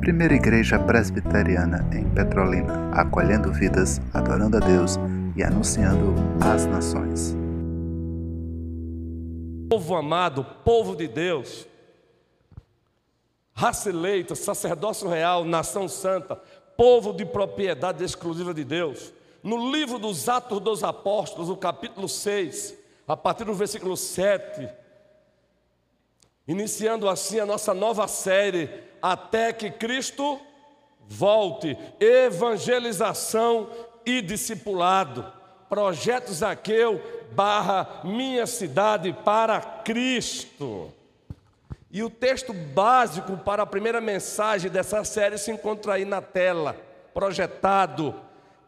[0.00, 4.96] Primeira Igreja Presbiteriana em Petrolina, acolhendo vidas, adorando a Deus
[5.36, 7.36] e anunciando às nações.
[9.68, 11.66] Povo amado, povo de Deus,
[13.52, 16.36] raça eleita, sacerdócio real, nação santa,
[16.76, 19.12] povo de propriedade exclusiva de Deus.
[19.42, 22.74] No livro dos Atos dos Apóstolos, o capítulo 6,
[23.08, 24.68] a partir do versículo 7,
[26.46, 28.70] iniciando assim a nossa nova série,
[29.02, 30.40] até que Cristo
[31.08, 33.68] volte, evangelização
[34.04, 35.32] e discipulado,
[35.68, 37.00] projeto Zaqueu
[37.32, 40.92] barra minha cidade para Cristo.
[41.90, 46.76] E o texto básico para a primeira mensagem dessa série se encontra aí na tela,
[47.14, 48.14] projetado.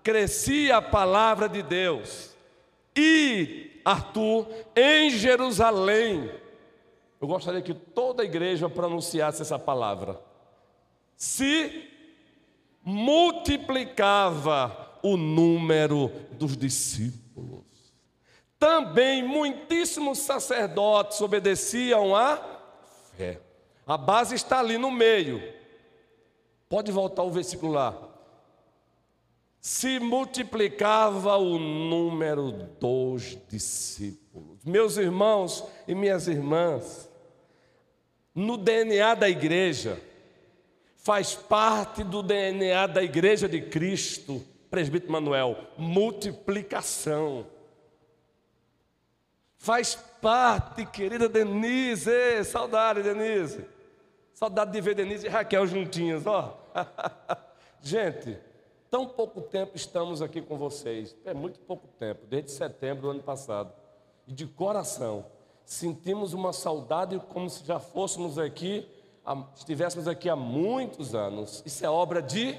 [0.03, 2.35] Crescia a palavra de Deus.
[2.97, 6.31] E Arthur, em Jerusalém,
[7.21, 10.21] eu gostaria que toda a igreja pronunciasse essa palavra.
[11.17, 11.89] Se
[12.85, 17.65] multiplicava o número dos discípulos.
[18.59, 22.41] Também muitíssimos sacerdotes obedeciam à
[23.17, 23.41] fé.
[23.87, 25.41] A base está ali no meio.
[26.69, 27.97] Pode voltar o versículo lá.
[29.61, 34.65] Se multiplicava o número dos discípulos.
[34.65, 37.08] Meus irmãos e minhas irmãs,
[38.39, 40.01] no DNA da igreja,
[40.95, 47.49] faz parte do DNA da igreja de Cristo, presbítero Manuel, multiplicação.
[49.57, 53.65] Faz parte, querida Denise, saudade, Denise.
[54.33, 56.57] Saudade de ver Denise e Raquel juntinhas, ó.
[57.83, 58.39] Gente,
[58.89, 61.17] tão pouco tempo estamos aqui com vocês.
[61.25, 63.73] É muito pouco tempo, desde setembro do ano passado.
[64.29, 65.27] E de coração,
[65.69, 68.89] sentimos uma saudade como se já fôssemos aqui,
[69.55, 71.63] estivéssemos aqui há muitos anos.
[71.67, 72.59] Isso é obra de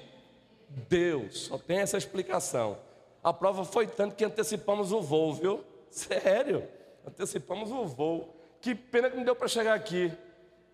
[0.88, 2.77] Deus, só tem essa explicação.
[3.23, 5.64] A prova foi tanto que antecipamos o voo, viu?
[5.89, 6.64] Sério
[7.05, 8.36] antecipamos o voo.
[8.61, 10.11] Que pena que não deu para chegar aqui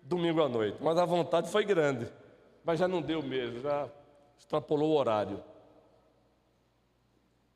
[0.02, 2.06] domingo à noite, mas a vontade foi grande.
[2.62, 3.88] Mas já não deu mesmo, já
[4.38, 5.42] extrapolou o horário.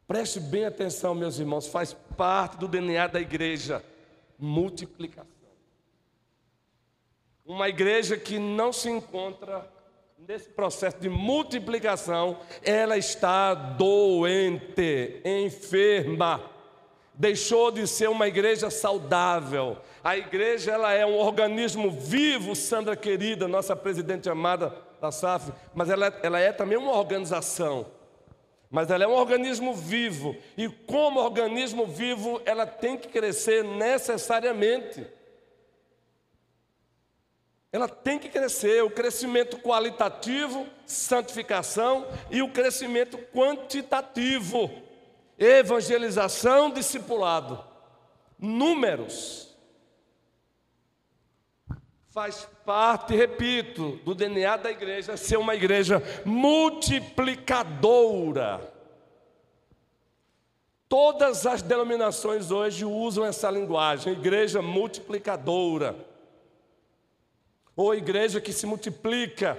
[0.07, 3.85] Preste bem atenção, meus irmãos, faz parte do DNA da igreja
[4.41, 5.31] multiplicação.
[7.45, 9.69] Uma igreja que não se encontra
[10.19, 16.51] nesse processo de multiplicação, ela está doente, enferma
[17.21, 19.77] deixou de ser uma igreja saudável.
[20.03, 25.91] A igreja ela é um organismo vivo, Sandra querida, nossa presidente amada da SAF, mas
[25.91, 27.87] ela, ela é também uma organização.
[28.71, 35.05] Mas ela é um organismo vivo, e como organismo vivo, ela tem que crescer necessariamente.
[37.73, 44.71] Ela tem que crescer, o crescimento qualitativo, santificação, e o crescimento quantitativo
[45.41, 47.65] evangelização, discipulado,
[48.39, 49.50] números.
[52.11, 58.61] Faz parte, repito, do DNA da igreja ser uma igreja multiplicadora.
[60.89, 65.95] Todas as denominações hoje usam essa linguagem, igreja multiplicadora.
[67.77, 69.57] Ou igreja que se multiplica,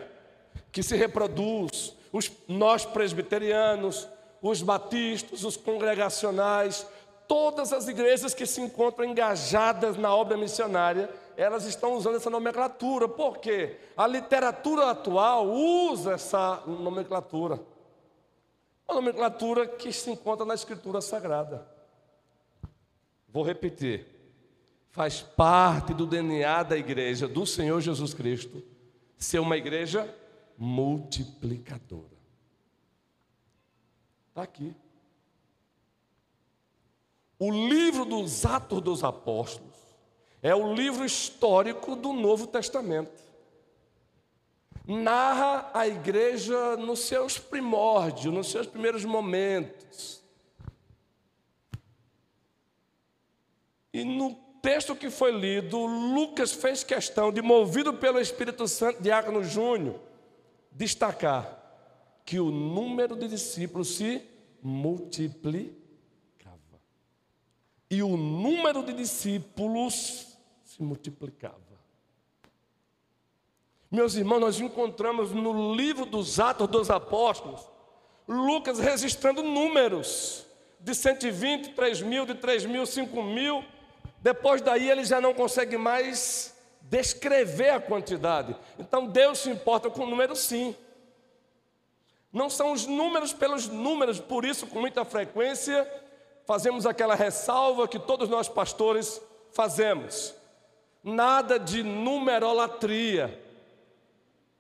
[0.73, 1.95] que se reproduz.
[2.11, 4.09] Os, nós presbiterianos,
[4.41, 6.85] os batistas, os congregacionais,
[7.29, 11.09] todas as igrejas que se encontram engajadas na obra missionária,
[11.41, 13.07] elas estão usando essa nomenclatura.
[13.07, 13.79] Por quê?
[13.97, 17.59] A literatura atual usa essa nomenclatura.
[18.87, 21.67] Uma nomenclatura que se encontra na Escritura Sagrada.
[23.27, 24.05] Vou repetir.
[24.91, 28.61] Faz parte do DNA da igreja do Senhor Jesus Cristo
[29.17, 30.13] ser uma igreja
[30.55, 32.19] multiplicadora.
[34.29, 34.75] Está aqui.
[37.39, 39.70] O livro dos Atos dos Apóstolos
[40.41, 43.21] é o livro histórico do Novo Testamento.
[44.85, 50.21] Narra a igreja nos seus primórdios, nos seus primeiros momentos.
[53.93, 59.43] E no texto que foi lido, Lucas fez questão de, movido pelo Espírito Santo, Diácono
[59.43, 59.99] Júnior,
[60.71, 61.59] destacar
[62.25, 64.21] que o número de discípulos se
[64.61, 65.75] multiplicava.
[67.89, 70.30] E o número de discípulos
[70.71, 71.59] se multiplicava.
[73.89, 77.67] Meus irmãos, nós encontramos no livro dos Atos dos Apóstolos,
[78.25, 80.45] Lucas registrando números
[80.79, 83.65] de 120, 3 mil, de 3 mil, 5 mil.
[84.21, 88.55] Depois daí ele já não consegue mais descrever a quantidade.
[88.79, 90.73] Então Deus se importa com o número sim.
[92.31, 95.85] Não são os números pelos números, por isso, com muita frequência,
[96.45, 99.21] fazemos aquela ressalva que todos nós pastores
[99.51, 100.39] fazemos.
[101.03, 103.39] Nada de numerolatria.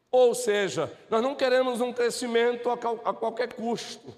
[0.09, 2.77] Ou seja, nós não queremos um crescimento a
[3.13, 4.13] qualquer custo,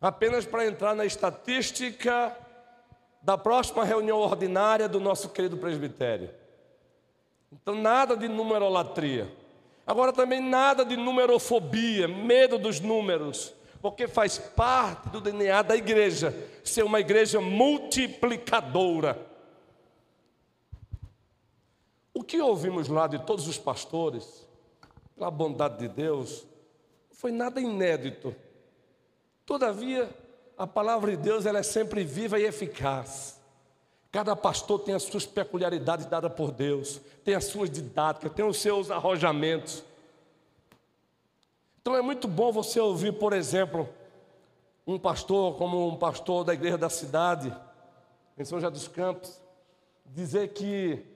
[0.00, 2.36] apenas para entrar na estatística
[3.22, 6.30] da próxima reunião ordinária do nosso querido presbitério.
[7.52, 9.28] Então, nada de numerolatria.
[9.86, 16.34] Agora, também nada de numerofobia, medo dos números, porque faz parte do DNA da igreja
[16.64, 19.25] ser uma igreja multiplicadora.
[22.16, 24.48] O que ouvimos lá de todos os pastores
[25.14, 26.46] pela bondade de Deus,
[27.10, 28.34] foi nada inédito.
[29.44, 30.08] Todavia,
[30.56, 33.38] a palavra de Deus ela é sempre viva e eficaz.
[34.10, 38.62] Cada pastor tem as suas peculiaridades dadas por Deus, tem as suas didáticas, tem os
[38.62, 39.84] seus arrojamentos.
[41.82, 43.86] Então é muito bom você ouvir, por exemplo,
[44.86, 47.54] um pastor como um pastor da igreja da cidade,
[48.38, 49.38] em São José dos Campos,
[50.06, 51.14] dizer que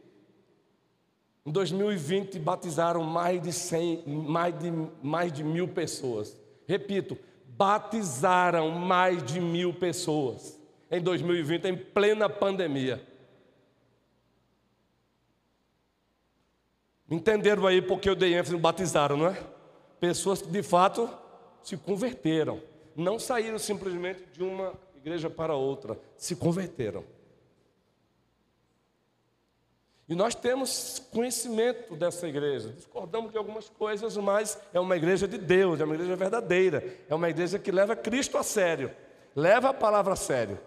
[1.45, 4.71] em 2020 batizaram mais de 100, mais de,
[5.03, 6.37] mais de mil pessoas.
[6.67, 10.61] Repito, batizaram mais de mil pessoas
[10.91, 13.07] em 2020, em plena pandemia.
[17.11, 19.43] Entenderam aí porque eu dei ênfase no batizaram, não é?
[19.99, 21.09] Pessoas que de fato
[21.63, 22.61] se converteram.
[22.95, 27.05] Não saíram simplesmente de uma igreja para outra, se converteram.
[30.11, 32.71] E nós temos conhecimento dessa igreja.
[32.71, 37.15] Discordamos de algumas coisas, mas é uma igreja de Deus, é uma igreja verdadeira, é
[37.15, 38.91] uma igreja que leva Cristo a sério,
[39.37, 40.59] leva a palavra a sério.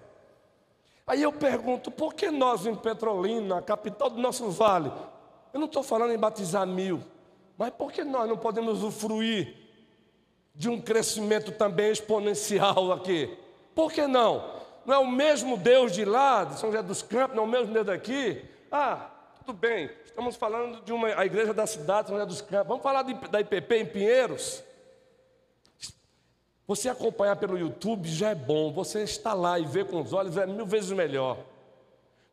[1.05, 4.89] Aí eu pergunto, por que nós em Petrolina, a capital do nosso vale,
[5.53, 7.03] eu não estou falando em batizar mil,
[7.57, 9.57] mas por que nós não podemos usufruir
[10.55, 13.37] de um crescimento também exponencial aqui?
[13.75, 14.61] Por que não?
[14.85, 17.49] Não é o mesmo Deus de lá, de São José dos Campos, não é o
[17.49, 18.41] mesmo Deus daqui?
[18.71, 19.09] Ah,
[19.45, 22.67] tudo bem, estamos falando de uma a igreja da cidade, São José dos Campos.
[22.67, 24.63] Vamos falar de, da IPP em Pinheiros?
[26.65, 30.37] Você acompanhar pelo YouTube já é bom, você está lá e ver com os olhos
[30.37, 31.37] é mil vezes melhor.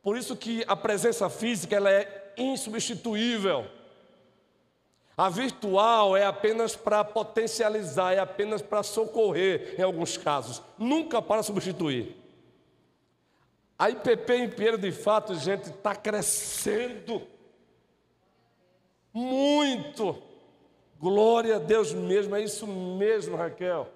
[0.04, 3.66] Por isso que a presença física ela é insubstituível.
[5.16, 11.42] A virtual é apenas para potencializar, é apenas para socorrer em alguns casos, nunca para
[11.42, 12.19] substituir.
[13.80, 17.26] A IPP em Pinheiro, de fato, gente, está crescendo.
[19.10, 20.22] Muito.
[20.98, 23.88] Glória a Deus mesmo, é isso mesmo, Raquel.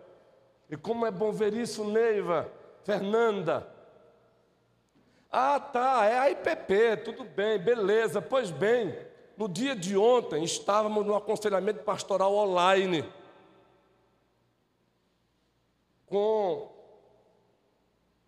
[0.70, 2.50] E como é bom ver isso, Neiva,
[2.82, 3.68] Fernanda.
[5.30, 8.22] Ah, tá, é a IPP, tudo bem, beleza.
[8.22, 8.96] Pois bem,
[9.36, 13.04] no dia de ontem estávamos no aconselhamento pastoral online
[16.06, 16.73] com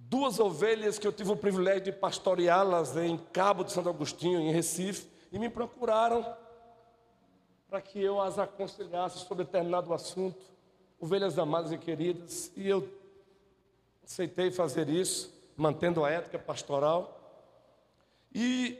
[0.08, 4.52] duas ovelhas que eu tive o privilégio de pastoreá-las em Cabo de Santo Agostinho, em
[4.52, 6.24] Recife, e me procuraram
[7.68, 10.38] para que eu as aconselhasse sobre determinado assunto,
[11.00, 12.88] ovelhas amadas e queridas, e eu
[14.04, 17.12] aceitei fazer isso, mantendo a ética pastoral.
[18.32, 18.78] E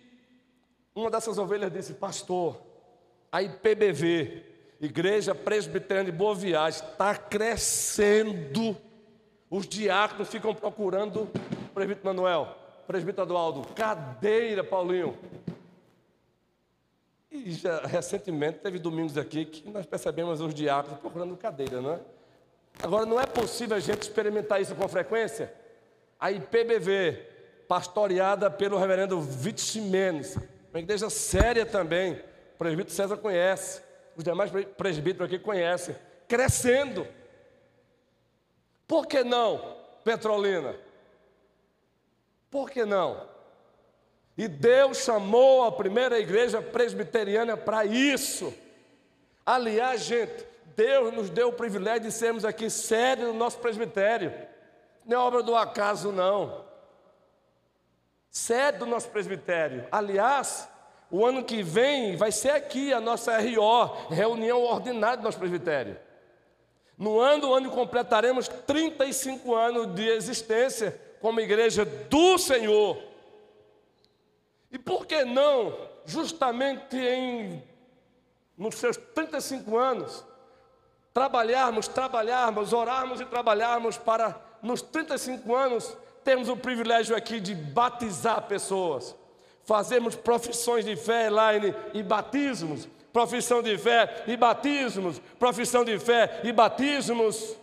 [0.94, 2.56] uma dessas ovelhas disse: Pastor,
[3.32, 4.44] a IPBV,
[4.80, 8.76] Igreja Presbiteriana de Boa Viagem, está crescendo
[9.50, 15.16] os diáconos ficam procurando o presbítero Manuel, presbítero Eduardo, cadeira, Paulinho.
[17.30, 22.00] E já recentemente teve domingos aqui que nós percebemos os diáconos procurando cadeira, não é?
[22.82, 25.52] Agora, não é possível a gente experimentar isso com frequência?
[26.20, 27.12] A IPBV,
[27.66, 30.36] pastoreada pelo reverendo Vitor Ximenes,
[30.70, 32.12] uma igreja séria também,
[32.54, 33.80] o presbítero César conhece,
[34.14, 35.96] os demais presbíteros aqui conhecem,
[36.28, 37.06] crescendo.
[38.86, 40.76] Por que não, Petrolina?
[42.50, 43.28] Por que não?
[44.36, 48.54] E Deus chamou a primeira igreja presbiteriana para isso.
[49.44, 54.32] Aliás, gente, Deus nos deu o privilégio de sermos aqui sede no nosso presbitério.
[55.06, 56.64] Não é obra do acaso, não.
[58.30, 59.86] Sede do nosso presbitério.
[59.90, 60.68] Aliás,
[61.10, 65.98] o ano que vem vai ser aqui a nossa RO, reunião ordinária do nosso presbitério.
[66.96, 72.98] No ano onde completaremos 35 anos de existência como igreja do Senhor.
[74.70, 77.62] E por que não, justamente em
[78.56, 80.24] nos seus 35 anos,
[81.12, 88.42] trabalharmos, trabalharmos, orarmos e trabalharmos para nos 35 anos termos o privilégio aqui de batizar
[88.42, 89.14] pessoas,
[89.64, 95.98] fazermos profissões de fé lá e, e batismos, profissão de fé e batismos, profissão de
[95.98, 97.56] fé e batismos.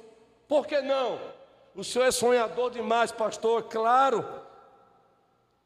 [0.48, 1.19] Por que não?
[1.75, 4.25] O senhor é sonhador demais, pastor, claro.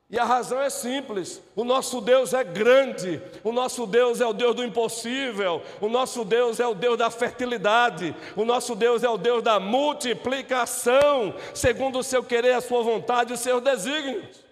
[0.09, 4.33] E a razão é simples: o nosso Deus é grande, o nosso Deus é o
[4.33, 9.09] Deus do impossível, o nosso Deus é o Deus da fertilidade, o nosso Deus é
[9.09, 14.46] o Deus da multiplicação, segundo o seu querer, a sua vontade e os seus desígnios.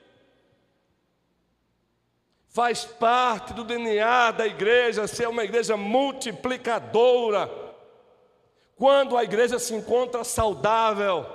[2.56, 7.52] Faz parte do DNA da igreja ser uma igreja multiplicadora.
[8.78, 11.26] Quando a igreja se encontra saudável,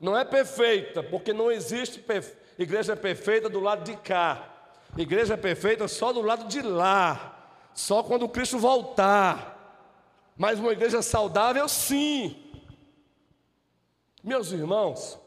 [0.00, 4.52] não é perfeita, porque não existe perfeita Igreja perfeita do lado de cá.
[4.94, 7.56] Igreja perfeita só do lado de lá.
[7.72, 9.86] Só quando Cristo voltar.
[10.36, 12.36] Mas uma igreja saudável, sim.
[14.22, 15.18] Meus irmãos,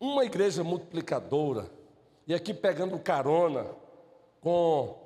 [0.00, 1.70] uma igreja multiplicadora,
[2.30, 3.66] e aqui pegando carona
[4.40, 4.96] com,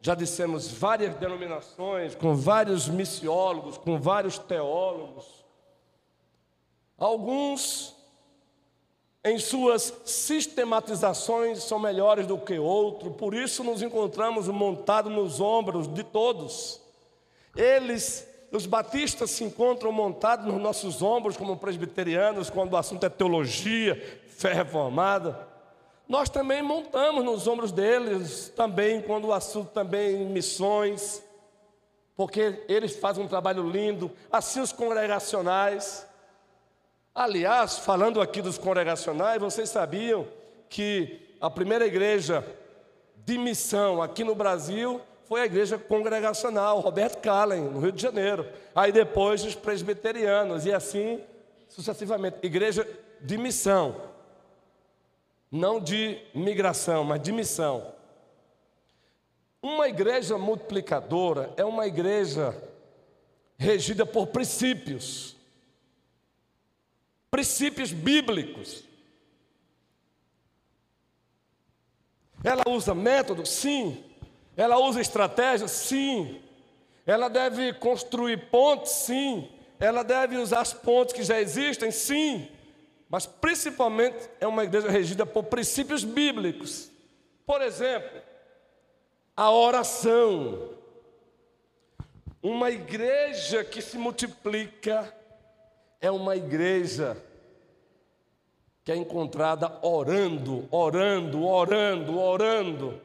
[0.00, 5.44] já dissemos, várias denominações, com vários missiólogos, com vários teólogos,
[6.96, 7.94] alguns
[9.22, 15.86] em suas sistematizações são melhores do que outro, por isso nos encontramos montados nos ombros
[15.86, 16.80] de todos.
[17.54, 23.10] Eles, os batistas, se encontram montados nos nossos ombros como presbiterianos, quando o assunto é
[23.10, 25.51] teologia, fé reformada.
[26.08, 31.22] Nós também montamos nos ombros deles, também quando o assunto também é missões,
[32.14, 36.06] porque eles fazem um trabalho lindo, assim os congregacionais.
[37.14, 40.26] Aliás, falando aqui dos congregacionais, vocês sabiam
[40.68, 42.44] que a primeira igreja
[43.24, 48.46] de missão aqui no Brasil foi a igreja congregacional, Roberto Callen, no Rio de Janeiro.
[48.74, 51.20] Aí depois os presbiterianos, e assim
[51.68, 52.36] sucessivamente.
[52.42, 52.86] Igreja
[53.20, 53.96] de missão,
[55.52, 57.94] não de migração, mas de missão.
[59.62, 62.56] Uma igreja multiplicadora é uma igreja
[63.58, 65.36] regida por princípios
[67.30, 68.84] princípios bíblicos.
[72.44, 73.46] Ela usa método?
[73.46, 74.04] Sim.
[74.54, 75.66] Ela usa estratégia?
[75.66, 76.42] Sim.
[77.06, 78.92] Ela deve construir pontes?
[78.92, 79.48] Sim.
[79.80, 81.90] Ela deve usar as pontes que já existem?
[81.90, 82.48] Sim.
[83.12, 86.90] Mas principalmente é uma igreja regida por princípios bíblicos.
[87.44, 88.22] Por exemplo,
[89.36, 90.70] a oração.
[92.42, 95.14] Uma igreja que se multiplica
[96.00, 97.22] é uma igreja
[98.82, 102.98] que é encontrada orando, orando, orando, orando.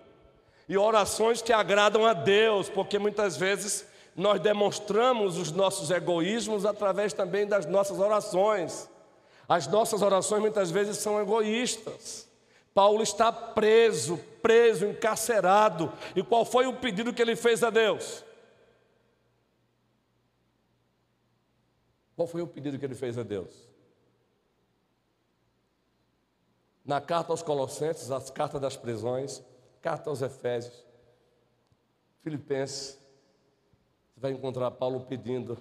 [0.70, 3.86] E orações que agradam a Deus, porque muitas vezes
[4.16, 8.90] nós demonstramos os nossos egoísmos através também das nossas orações.
[9.48, 12.27] As nossas orações muitas vezes são egoístas.
[12.74, 15.92] Paulo está preso, preso, encarcerado.
[16.16, 18.24] E qual foi o pedido que ele fez a Deus?
[22.16, 23.68] Qual foi o pedido que ele fez a Deus?
[26.84, 29.44] Na carta aos Colossenses, as cartas das prisões,
[29.82, 30.86] carta aos Efésios,
[32.22, 32.98] Filipenses,
[34.13, 35.58] você vai encontrar Paulo pedindo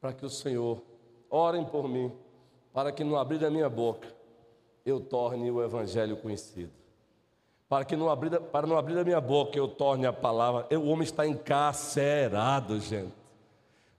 [0.00, 0.82] para que o Senhor
[1.28, 2.16] orem por mim,
[2.78, 4.06] para que no abrir da minha boca
[4.86, 6.70] eu torne o Evangelho conhecido.
[7.68, 10.64] Para que não abrir, para não abrir minha boca eu torne a palavra.
[10.78, 13.12] O homem está encarcerado, gente.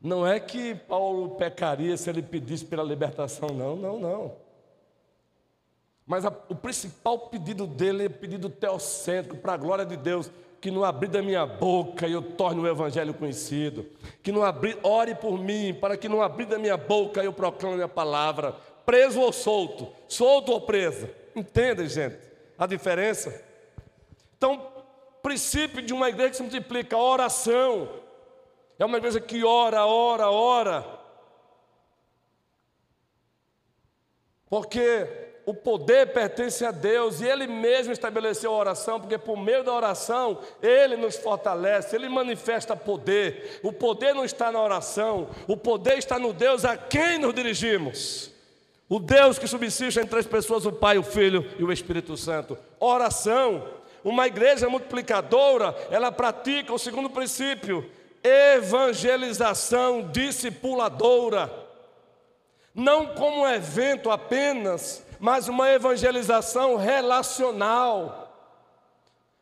[0.01, 4.31] Não é que Paulo pecaria se ele pedisse pela libertação, não, não, não.
[6.07, 10.31] Mas a, o principal pedido dele é pedido teocêntrico, para a glória de Deus,
[10.61, 13.85] que no abrir da minha boca eu torne o evangelho conhecido,
[14.21, 17.81] que no abrir, ore por mim, para que no abrir da minha boca eu proclame
[17.81, 18.55] a palavra,
[18.89, 21.07] preso ou solto, solto ou preso.
[21.35, 22.17] Entendem, gente,
[22.57, 23.39] a diferença?
[24.35, 24.67] Então,
[25.21, 27.87] princípio de uma igreja que se multiplica, a oração,
[28.79, 30.99] é uma igreja que ora, ora, ora.
[34.49, 35.07] Porque
[35.45, 39.71] o poder pertence a Deus e Ele mesmo estabeleceu a oração, porque por meio da
[39.71, 43.59] oração Ele nos fortalece, Ele manifesta poder.
[43.61, 48.38] O poder não está na oração, o poder está no Deus a quem nos dirigimos.
[48.89, 52.57] O Deus que subsiste em três pessoas, o Pai, o Filho e o Espírito Santo.
[52.79, 53.77] Oração.
[54.03, 57.87] Uma igreja multiplicadora, ela pratica o segundo princípio,
[58.23, 61.53] evangelização discipuladora,
[62.73, 68.33] não como um evento apenas, mas uma evangelização relacional.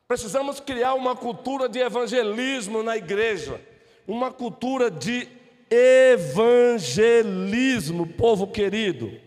[0.08, 3.62] Precisamos criar uma cultura de evangelismo na igreja,
[4.08, 5.28] uma cultura de
[5.70, 9.27] evangelismo, povo querido.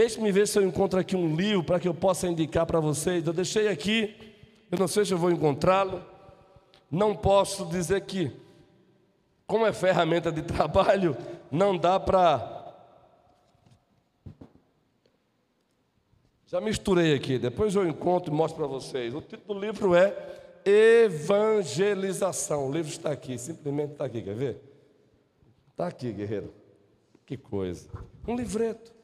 [0.00, 3.26] Deixe-me ver se eu encontro aqui um livro para que eu possa indicar para vocês.
[3.26, 4.16] Eu deixei aqui,
[4.72, 6.02] eu não sei se eu vou encontrá-lo.
[6.90, 8.32] Não posso dizer que,
[9.46, 11.14] como é ferramenta de trabalho,
[11.50, 12.72] não dá para.
[16.46, 19.14] Já misturei aqui, depois eu encontro e mostro para vocês.
[19.14, 20.16] O título do livro é
[20.64, 22.70] Evangelização.
[22.70, 24.62] O livro está aqui, simplesmente está aqui, quer ver?
[25.72, 26.54] Está aqui, guerreiro.
[27.26, 27.90] Que coisa.
[28.26, 28.98] Um livreto.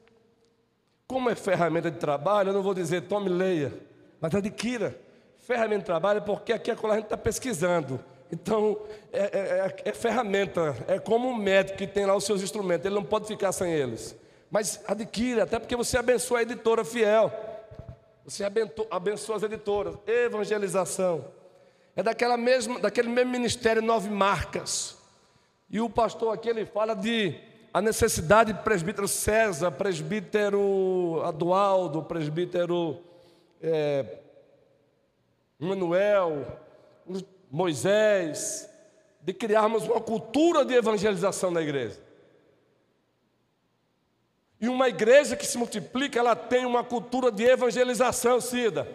[1.09, 3.73] Como é ferramenta de trabalho, eu não vou dizer tome leia,
[4.21, 4.99] mas adquira.
[5.39, 8.01] Ferramenta de trabalho porque aqui a gente está pesquisando.
[8.33, 8.77] Então,
[9.13, 12.85] é, é, é, é, ferramenta, é como um médico que tem lá os seus instrumentos,
[12.85, 14.17] ele não pode ficar sem eles.
[14.51, 17.33] Mas adquira, até porque você abençoa a editora fiel.
[18.25, 18.43] Você
[18.91, 19.95] abençoa as editoras.
[20.07, 21.25] Evangelização.
[21.95, 24.99] É daquela mesma, daquele mesmo ministério Nove Marcas.
[25.71, 27.39] E o pastor aqui ele fala de
[27.77, 33.03] a necessidade de presbítero César, presbítero Adualdo, presbítero
[33.61, 34.17] é,
[35.59, 36.59] Manuel,
[37.51, 38.67] Moisés,
[39.21, 42.01] de criarmos uma cultura de evangelização na igreja.
[44.59, 48.89] E uma igreja que se multiplica, ela tem uma cultura de evangelização, Cida.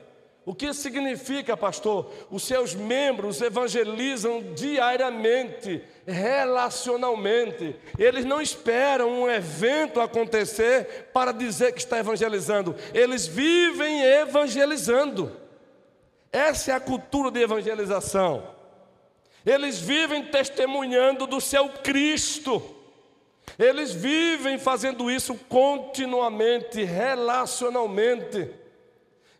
[0.52, 2.12] O que significa, pastor?
[2.30, 7.74] Os seus membros evangelizam diariamente, relacionalmente.
[7.98, 12.76] Eles não esperam um evento acontecer para dizer que está evangelizando.
[12.94, 15.32] Eles vivem evangelizando.
[16.34, 18.44] Essa é a cultura de evangelização.
[19.46, 22.62] Eles vivem testemunhando do seu Cristo.
[23.58, 28.60] Eles vivem fazendo isso continuamente, relacionalmente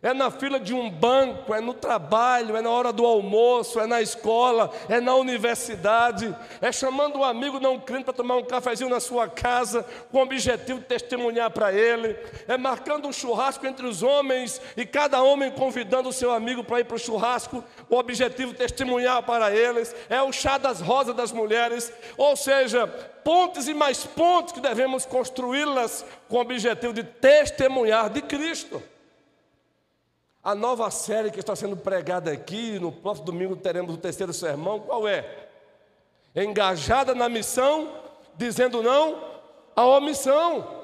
[0.02, 3.86] é na fila de um banco, é no trabalho, é na hora do almoço, é
[3.86, 8.90] na escola, é na universidade, é chamando um amigo não crente para tomar um cafezinho
[8.90, 12.16] na sua casa, com o objetivo de testemunhar para ele,
[12.48, 16.80] é marcando um churrasco entre os homens e cada homem convidando o seu amigo para
[16.80, 21.14] ir para o churrasco, o objetivo de testemunhar para eles, é o chá das rosas
[21.14, 22.88] das mulheres, ou seja,
[23.22, 28.82] pontes e mais pontes que devemos construí-las com o objetivo de testemunhar de Cristo.
[30.42, 34.80] A nova série que está sendo pregada aqui, no próximo domingo teremos o terceiro sermão,
[34.80, 35.46] qual é?
[36.34, 37.92] Engajada na missão,
[38.34, 39.22] dizendo não
[39.76, 40.82] à omissão.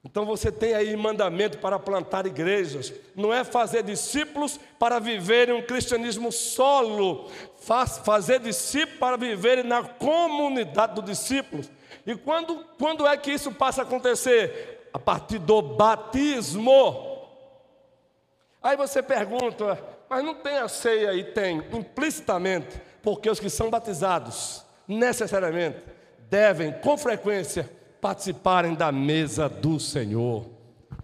[0.01, 5.61] Então você tem aí mandamento para plantar igrejas, não é fazer discípulos para viverem um
[5.61, 7.29] cristianismo solo,
[7.59, 11.69] faz, fazer discípulos para viverem na comunidade dos discípulos.
[12.07, 14.87] E quando, quando é que isso passa a acontecer?
[14.93, 17.27] A partir do batismo.
[18.63, 21.25] Aí você pergunta, mas não tem a ceia aí?
[21.25, 25.77] Tem, implicitamente, porque os que são batizados necessariamente
[26.29, 27.69] devem, com frequência,
[28.01, 30.45] participarem da mesa do Senhor,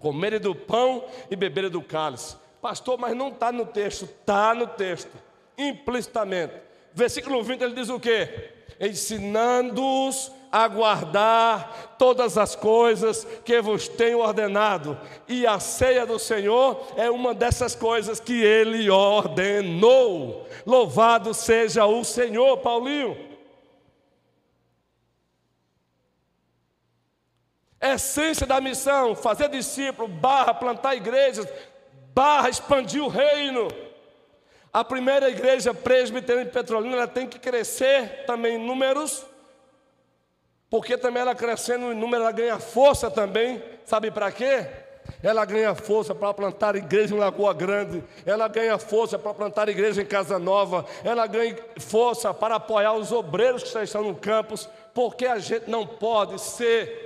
[0.00, 2.36] comerem do pão e beberem do cálice.
[2.60, 5.12] Pastor, mas não está no texto, está no texto,
[5.56, 6.54] implicitamente.
[6.92, 8.50] Versículo 20 ele diz o quê?
[8.80, 16.86] Ensinando-os a guardar todas as coisas que vos tenho ordenado, e a ceia do Senhor
[16.96, 20.46] é uma dessas coisas que ele ordenou.
[20.64, 23.25] Louvado seja o Senhor, Paulinho.
[27.80, 31.46] Essência da missão: fazer discípulo, barra plantar igrejas,
[32.14, 33.68] barra expandir o reino.
[34.72, 39.24] A primeira igreja presbiteriana de Petrolina ela tem que crescer também em números,
[40.68, 43.62] Porque também ela crescendo em número, ela ganha força também.
[43.84, 44.66] Sabe para quê?
[45.22, 48.02] Ela ganha força para plantar igreja em Lagoa Grande.
[48.24, 50.84] Ela ganha força para plantar igreja em Casa Nova.
[51.04, 54.68] Ela ganha força para apoiar os obreiros que estão no campus.
[54.92, 57.05] Porque a gente não pode ser,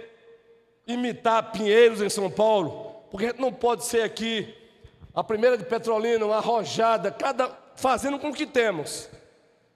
[0.92, 2.94] imitar Pinheiros em São Paulo.
[3.11, 4.55] Porque a gente não pode ser aqui,
[5.14, 9.09] a primeira de Petrolina, uma arrojada, cada, fazendo com o que temos.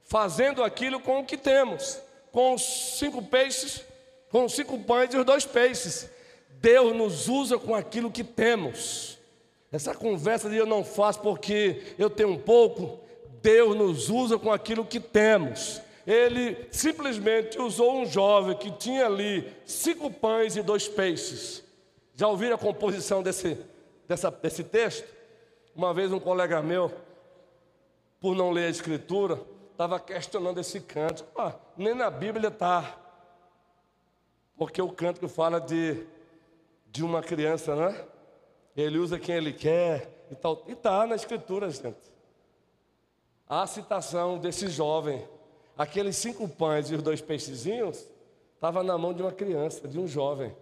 [0.05, 2.01] Fazendo aquilo com o que temos.
[2.31, 2.63] Com os
[2.99, 3.85] cinco peixes,
[4.31, 6.09] com os cinco pães e os dois peixes.
[6.61, 9.19] Deus nos usa com aquilo que temos.
[9.71, 13.01] Essa conversa de eu não faço porque eu tenho um pouco,
[13.43, 15.83] Deus nos usa com aquilo que temos.
[16.07, 21.65] Ele simplesmente usou um jovem que tinha ali cinco pães e dois peixes.
[22.15, 23.59] Já ouviram a composição desse,
[24.07, 25.09] dessa, desse texto?
[25.75, 26.93] Uma vez um colega meu,
[28.21, 29.41] por não ler a escritura,
[29.73, 31.25] estava questionando esse canto.
[31.37, 32.97] Ah, nem na Bíblia está.
[34.57, 36.07] Porque o canto que fala de
[36.95, 38.07] de uma criança, né?
[38.77, 40.63] Ele usa quem ele quer e tal.
[40.69, 42.15] E está na escritura, gente.
[43.49, 45.27] A citação desse jovem,
[45.77, 48.09] aqueles cinco pães e os dois peixezinhos,
[48.55, 50.55] estava na mão de uma criança, de um jovem.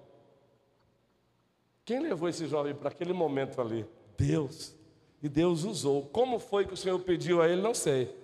[1.84, 3.86] Quem levou esse jovem para aquele momento ali?
[4.16, 4.74] Deus.
[5.22, 6.02] E Deus usou.
[6.06, 7.60] Como foi que o Senhor pediu a ele?
[7.60, 8.14] Não sei.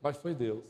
[0.00, 0.62] Mas foi Deus.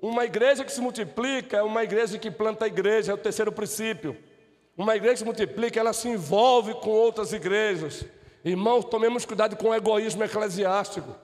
[0.00, 3.52] Uma igreja que se multiplica é uma igreja que planta a igreja, é o terceiro
[3.52, 4.16] princípio.
[4.76, 8.04] Uma igreja que multiplica, ela se envolve com outras igrejas.
[8.42, 11.14] Irmãos, tomemos cuidado com o egoísmo eclesiástico.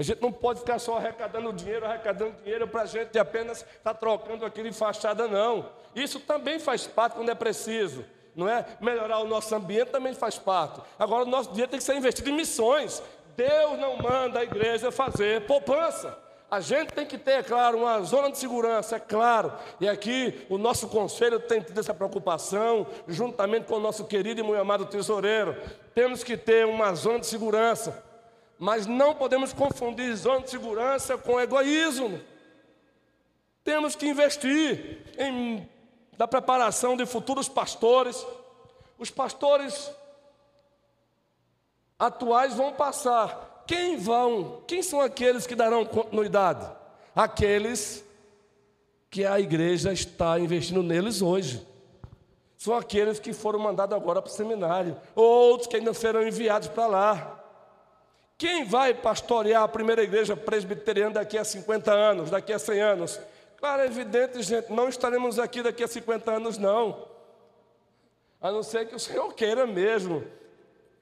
[0.00, 3.92] A gente não pode ficar só arrecadando dinheiro, arrecadando dinheiro para a gente apenas estar
[3.92, 5.68] tá trocando aquilo em fachada, não.
[5.94, 8.02] Isso também faz parte quando é preciso.
[8.34, 8.64] Não é?
[8.80, 10.80] Melhorar o nosso ambiente também faz parte.
[10.98, 13.02] Agora, o nosso dinheiro tem que ser investido em missões.
[13.36, 16.18] Deus não manda a igreja fazer poupança.
[16.50, 19.52] A gente tem que ter, é claro, uma zona de segurança, é claro.
[19.78, 24.42] E aqui o nosso conselho tem tido essa preocupação, juntamente com o nosso querido e
[24.42, 25.54] muito amado tesoureiro.
[25.94, 28.08] Temos que ter uma zona de segurança.
[28.60, 32.20] Mas não podemos confundir zona de segurança com egoísmo.
[33.64, 35.68] Temos que investir em
[36.16, 38.24] da preparação de futuros pastores.
[38.98, 39.90] Os pastores
[41.98, 44.62] atuais vão passar quem vão?
[44.66, 46.70] Quem são aqueles que darão continuidade?
[47.16, 48.04] Aqueles
[49.08, 51.66] que a igreja está investindo neles hoje.
[52.58, 56.86] São aqueles que foram mandados agora para o seminário, outros que ainda serão enviados para
[56.86, 57.39] lá.
[58.40, 63.20] Quem vai pastorear a primeira igreja presbiteriana daqui a 50 anos, daqui a 100 anos?
[63.58, 67.06] Claro, é evidente, gente, não estaremos aqui daqui a 50 anos, não.
[68.40, 70.24] A não ser que o Senhor queira mesmo.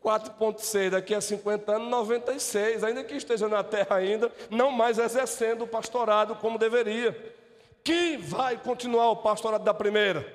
[0.02, 5.62] 4,6 daqui a 50 anos, 96, ainda que esteja na terra ainda, não mais exercendo
[5.62, 7.16] o pastorado como deveria.
[7.84, 10.26] Quem vai continuar o pastorado da primeira?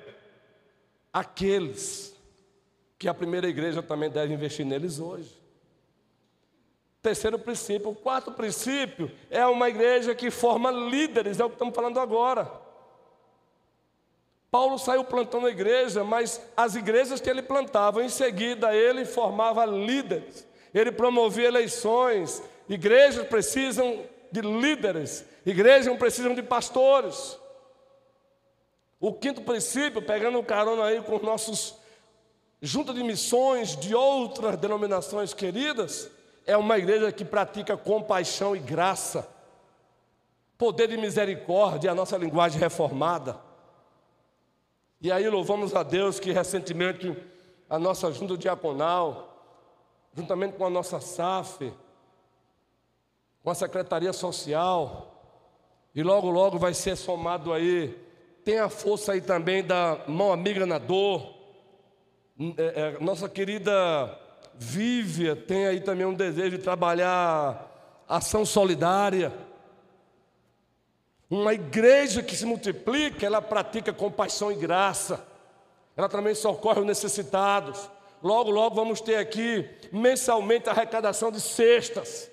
[1.12, 2.16] Aqueles
[2.98, 5.43] que a primeira igreja também deve investir neles hoje.
[7.04, 7.90] Terceiro princípio.
[7.90, 12.50] O quarto princípio é uma igreja que forma líderes, é o que estamos falando agora.
[14.50, 19.66] Paulo saiu plantando a igreja, mas as igrejas que ele plantava, em seguida ele formava
[19.66, 22.42] líderes, ele promovia eleições.
[22.66, 27.38] Igrejas precisam de líderes, igrejas precisam de pastores.
[28.98, 31.76] O quinto princípio, pegando o carona aí com nossos
[32.62, 36.10] junta de missões de outras denominações queridas,
[36.46, 39.28] é uma igreja que pratica compaixão e graça,
[40.58, 43.38] poder de misericórdia, a nossa linguagem reformada.
[45.00, 47.16] E aí louvamos a Deus que recentemente
[47.68, 49.34] a nossa junta diaconal,
[50.14, 51.72] juntamente com a nossa SAF,
[53.42, 55.10] com a Secretaria Social,
[55.94, 57.88] e logo, logo vai ser somado aí,
[58.44, 61.34] tem a força aí também da mão amiga na dor,
[62.56, 64.23] é, é, nossa querida
[64.58, 67.70] Vívia tem aí também um desejo de trabalhar
[68.08, 69.32] ação solidária.
[71.28, 75.26] Uma igreja que se multiplica, ela pratica compaixão e graça.
[75.96, 77.90] Ela também socorre os necessitados.
[78.22, 82.30] Logo, logo vamos ter aqui mensalmente a arrecadação de cestas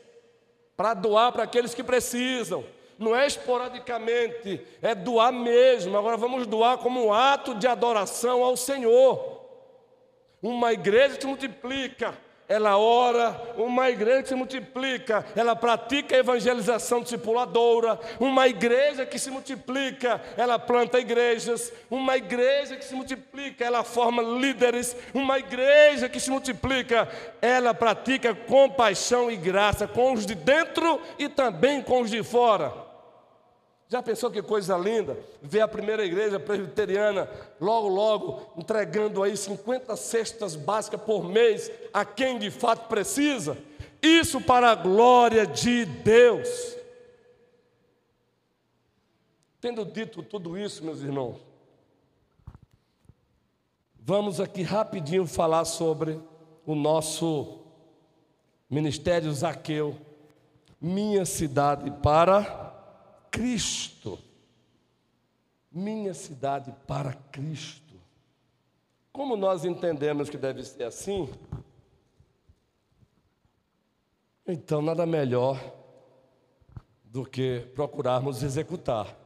[0.77, 2.63] para doar para aqueles que precisam.
[2.97, 5.97] Não é esporadicamente, é doar mesmo.
[5.97, 9.40] Agora vamos doar como um ato de adoração ao Senhor.
[10.41, 12.17] Uma igreja que multiplica
[12.51, 19.17] ela ora, uma igreja que se multiplica, ela pratica a evangelização discipuladora, uma igreja que
[19.17, 26.09] se multiplica, ela planta igrejas, uma igreja que se multiplica, ela forma líderes, uma igreja
[26.09, 27.07] que se multiplica,
[27.41, 32.73] ela pratica compaixão e graça com os de dentro e também com os de fora.
[33.91, 35.19] Já pensou que coisa linda?
[35.41, 42.05] Ver a primeira igreja presbiteriana logo, logo entregando aí 50 cestas básicas por mês a
[42.05, 43.57] quem de fato precisa.
[44.01, 46.77] Isso para a glória de Deus.
[49.59, 51.41] Tendo dito tudo isso, meus irmãos,
[53.99, 56.17] vamos aqui rapidinho falar sobre
[56.65, 57.59] o nosso
[58.69, 59.97] ministério Zaqueu,
[60.79, 62.70] minha cidade para
[63.31, 64.19] Cristo.
[65.71, 67.95] Minha cidade para Cristo.
[69.11, 71.29] Como nós entendemos que deve ser assim,
[74.45, 75.59] então nada melhor
[77.03, 79.17] do que procurarmos executar.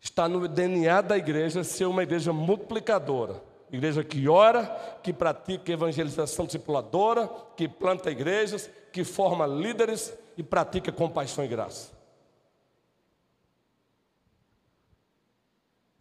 [0.00, 3.42] Está no DNA da igreja ser uma igreja multiplicadora.
[3.72, 4.66] Igreja que ora,
[5.02, 11.93] que pratica evangelização discipuladora, que planta igrejas, que forma líderes e pratica compaixão e graça.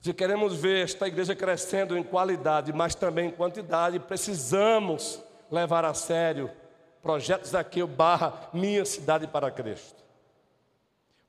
[0.04, 5.94] Se queremos ver esta igreja crescendo em qualidade, mas também em quantidade, precisamos levar a
[5.94, 6.52] sério
[7.02, 10.04] projetos Zaqueu barra Minha Cidade para Cristo.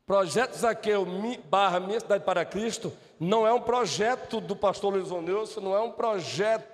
[0.04, 1.06] Projeto Zaqueu
[1.48, 5.80] barra Minha Cidade para Cristo não é um projeto do pastor Luiz Onilson, não é
[5.80, 6.66] um projeto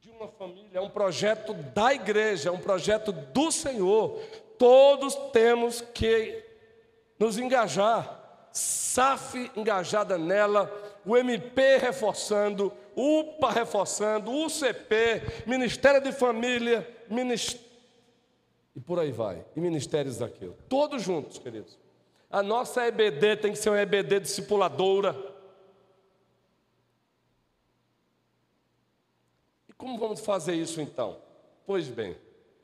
[0.00, 4.22] de uma família, é um projeto da igreja, é um projeto do Senhor.
[4.56, 6.42] Todos temos que
[7.18, 8.17] nos engajar.
[8.58, 10.70] SAF engajada nela,
[11.06, 17.66] o MP reforçando, UPA reforçando, UCP, Ministério de Família, Ministério.
[18.74, 19.44] E por aí vai.
[19.56, 20.56] E ministérios daquilo.
[20.68, 21.78] Todos juntos, queridos.
[22.30, 25.16] A nossa EBD tem que ser uma EBD discipuladora.
[29.68, 31.18] E como vamos fazer isso então?
[31.66, 32.16] Pois bem,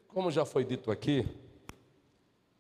[0.09, 1.27] como já foi dito aqui,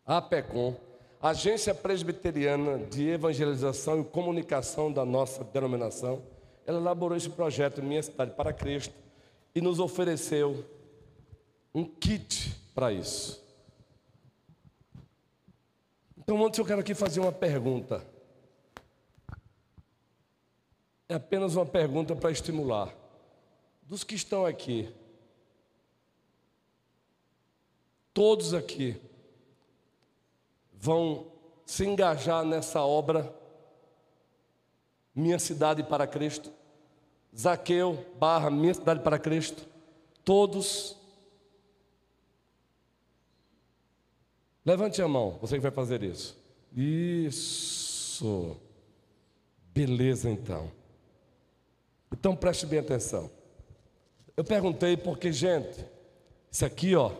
[0.06, 0.74] a PECOM
[1.24, 6.22] Agência Presbiteriana de Evangelização e Comunicação da nossa denominação,
[6.66, 8.92] ela elaborou esse projeto Minha Cidade para Cristo
[9.54, 10.62] e nos ofereceu
[11.74, 13.42] um kit para isso.
[16.18, 18.04] Então, antes eu quero aqui fazer uma pergunta.
[21.08, 22.94] É apenas uma pergunta para estimular.
[23.80, 24.94] Dos que estão aqui,
[28.12, 29.00] todos aqui,
[30.84, 31.26] vão
[31.64, 33.34] se engajar nessa obra,
[35.14, 36.52] Minha Cidade para Cristo,
[37.34, 39.66] Zaqueu, barra Minha Cidade para Cristo,
[40.22, 40.94] todos.
[44.62, 46.36] Levante a mão, você que vai fazer isso.
[46.76, 48.54] Isso.
[49.72, 50.70] Beleza, então.
[52.12, 53.30] Então preste bem atenção.
[54.36, 55.82] Eu perguntei porque, gente,
[56.50, 57.10] isso aqui, ó,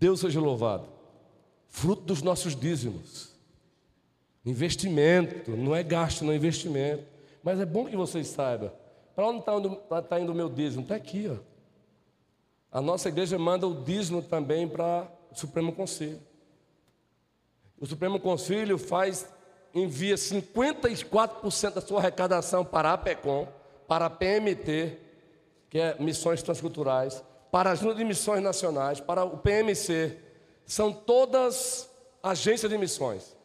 [0.00, 0.88] Deus seja louvado.
[1.68, 3.30] Fruto dos nossos dízimos.
[4.44, 7.04] Investimento, não é gasto, não é investimento.
[7.42, 8.72] Mas é bom que vocês saibam.
[9.14, 9.76] Para onde está indo,
[10.08, 10.82] tá indo o meu dízimo?
[10.82, 11.36] Está aqui, ó.
[12.72, 16.20] A nossa igreja manda o dízimo também para o Supremo Conselho.
[17.78, 19.28] O Supremo Conselho faz,
[19.74, 23.46] envia 54% da sua arrecadação para a PECOM,
[23.86, 24.96] para a PMT,
[25.68, 30.16] que é Missões Transculturais, para a Junta de Missões Nacionais, para o PMC,
[30.64, 31.90] são todas
[32.22, 33.36] agências de missões.